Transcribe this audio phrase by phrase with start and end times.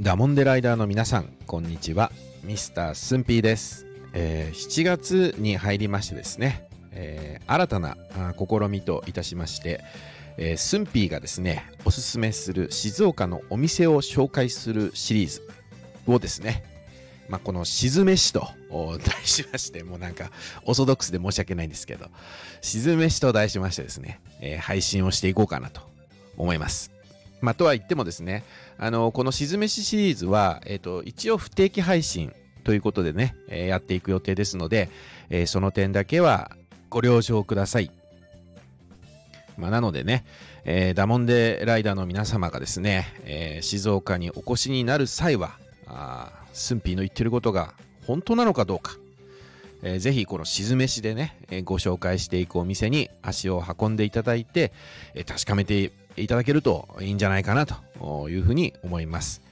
[0.00, 2.12] ダモンデライダーの皆さん、こんにちは。
[2.44, 3.84] ミスタースンピーです。
[4.12, 7.96] えー、7月に入りましてですね、えー、新たな
[8.38, 9.80] 試みといたしまして、
[10.36, 15.42] えー、スンピーがですね、おすすめする静岡のお店を紹介するシリーズ
[16.06, 16.62] をですね、
[17.28, 18.48] まあ、この静めしと
[19.04, 20.30] 題しまして、もうなんか
[20.64, 22.06] オーソドックスで申し訳ないんですけど、
[22.60, 25.80] 静めしと題しましてですね、えー、配信をしていこうかなと
[26.36, 26.97] 思います。
[27.40, 28.44] まあ、とは言ってもですね、
[28.78, 32.32] あの、この静めしシリーズは、えっ、ー、と、一応不定期配信
[32.64, 34.90] ということでね、えー、やっていく予定ですので、
[35.30, 36.50] えー、その点だけは
[36.90, 37.90] ご了承ください。
[39.56, 40.24] まあ、なのでね、
[40.64, 47.72] えー、ダモンデライダーの皆様がですね、えー、静岡にお越しになる際は、あスンピーの言ってることが
[48.06, 48.96] 本当なのかどうか、
[49.82, 54.72] えー、ぜひこの静めしでね、えー、ご紹介していくお店に足を運んでいただいて、
[55.14, 59.42] えー、確かめていただけるといいんじゃないかなというふうに思います。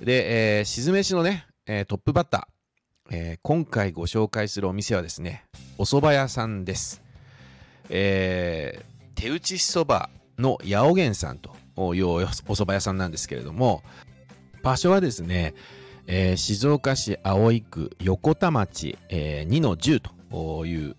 [0.00, 5.44] で、えー、静めしのね、えー、トップバッター、えー、今回ご紹介するお店はですね、
[5.78, 7.02] お蕎麦屋さんです。
[7.88, 11.50] えー、手打ちそばの八百源さんと
[11.94, 13.82] いうお蕎麦屋さんなんですけれども、
[14.62, 15.54] 場所はですね、
[16.06, 20.96] えー、静岡市葵区横田町、えー、2の10という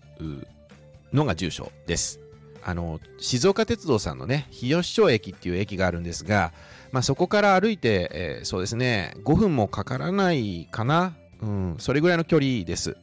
[1.12, 2.20] のが住所です。
[2.64, 6.52] あの、静岡鉄道さんのね、日吉町駅っていう駅があるんですが、
[6.92, 11.14] まあ、そこから歩いて、えー、そうですね、5分もかからないかな。
[11.42, 12.96] うん、それぐらいの距離です。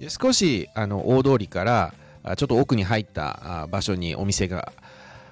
[0.00, 1.94] で少し、あの、大通りから、
[2.36, 4.72] ちょっと奥に入った場所にお店が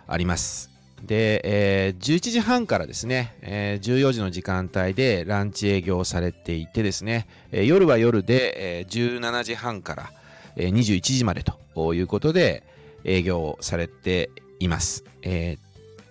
[0.07, 0.71] あります。
[1.03, 10.13] で、えー、11時半からですね、えー、14時の時間帯でランチ営業されていてですね、えー、夜は夜で、えー、17時半から、
[10.57, 12.63] えー、21時までということで
[13.05, 15.05] 営業されています。
[15.23, 15.59] えー、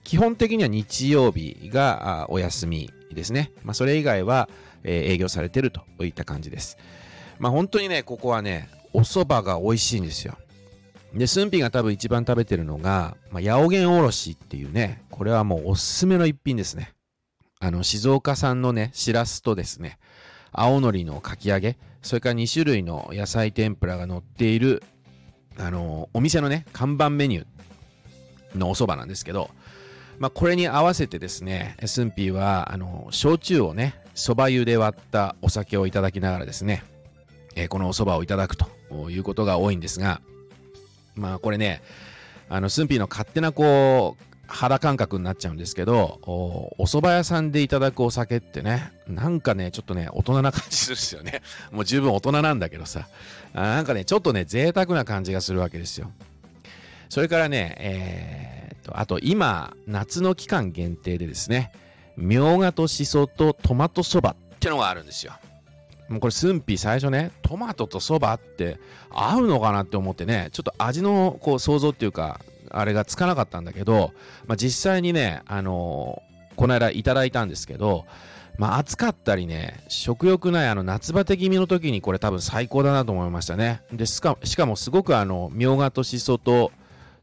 [0.04, 3.52] 基本的には日曜日がお休みですね。
[3.64, 4.50] まあ、それ以外は、
[4.86, 6.78] 営業されてるといった感じです。
[7.40, 10.38] まあ、本当にね、ここはね、お蕎麦が美味しいんですよ。
[11.14, 16.94] で、スンピが多分一番食べてるのが、まあ、八百源おろしっていうね、これはもうおすすめの一品ですね。
[17.60, 20.00] あの、静岡産のね、しらすとですね、
[20.52, 24.84] 青のりのかき揚げ、それから2種類の野菜天ぷらが乗っている、
[25.58, 29.50] あの、お店のね、看板メニューのお蕎麦なんですけど、
[30.20, 36.84] まあ、これに合わせてですね、スンピーは、あの、焼酎をね、蕎麦湯で割ったお酒をいただきながらですね、
[37.56, 38.68] えー、このお蕎麦をいただくと
[39.10, 40.22] いうことが多いんですが、
[41.16, 41.82] まあこれね、
[42.50, 51.42] あの、スンピーの勝手なこう、肌感覚になっちゃうんですけど、お蕎麦屋さんでいただくお酒ってね、なんかね、ちょっとね、大人な感じするんですよね。
[51.72, 53.08] もう十分大人なんだけどさ、
[53.54, 56.12] なんかね、ちょっとね、贅沢な感じがするわけですよ。
[57.10, 61.72] それからね、えー、と、あと今、夏の期間限定でですね、
[62.18, 65.34] みょうがとしそとトマトそばってのがあるんですよ。
[66.10, 68.78] もうこれスンピ最初ねトマトとそばって
[69.10, 72.42] 合うのかなって思ってねちょっと味のこう想像っていうか
[72.74, 74.14] あれがつかなかったんだけど、
[74.48, 78.06] まあ、実際にねあのー、この間いただいたんですけど
[78.58, 83.82] まあ暑かったりね食欲ないあの夏バテ気味の時にこれ多分最高だなと思いましたね。
[83.92, 86.72] でしかしかもすごくあのみょうがとしそと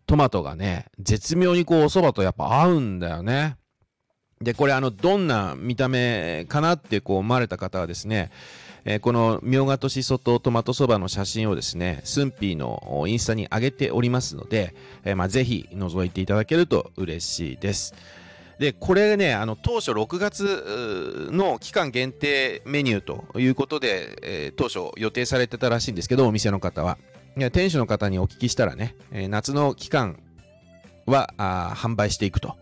[0.06, 3.56] トマトがね絶妙にこうお蕎麦とやっぱ合うんだよね。
[4.42, 8.30] でこれあのどんな見た目かなってこう思われた方はですね
[8.84, 14.74] えー、このみょうがとしそとトマトそばの写真をですね、スンピーのインスタに上げておりますので、
[15.04, 17.94] えー、まあ、ぜひ覗いていただけると嬉しいです。
[18.58, 26.98] で、これね、あの、当初6月の期間限定メニューということで、えー、当初予定されてたらしいんですけど、お店の方は。
[27.52, 30.18] 店主の方にお聞きしたらね、え、夏の期間
[31.06, 32.56] は販売していくと。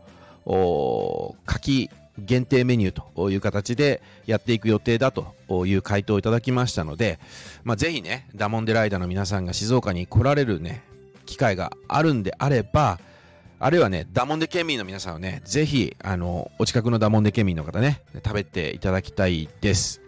[1.46, 5.34] 柿限定メニューという形でやっていく予定だと
[5.66, 7.18] いう回答をいただきましたので、
[7.64, 10.82] まあ、ぜひね、ダモンデライダーの皆さんが静岡に来られるね、
[11.26, 12.98] 機会があるんであれば、
[13.60, 20.00] あるいはね、ダモンデ県民の皆さんはね、ぜひ、あの、お近くのダモンデ県民の方ね、食べていただきたいです。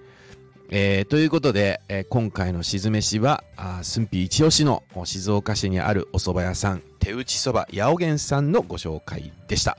[0.73, 9.79] えー、ということで、えー、今回の静めしは、あすんぴ一押しの静岡市にあるお蕎麦屋さん、手打ちそば八百源さんのご紹介でした。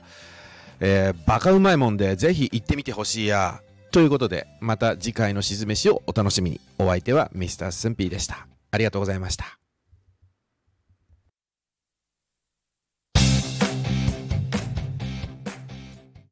[0.84, 3.62] えー、バカうまいもんでぜひ行ってみてほしいや。
[3.92, 6.60] ということで、また次回のしずめしをお楽しみに。
[6.78, 7.70] お相手は Mr.
[7.70, 8.48] スンピーでした。
[8.72, 9.61] ありがとうございました。